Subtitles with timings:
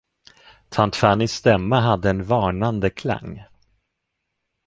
[0.69, 3.43] Tant Fannys stämma hade en varnande klang.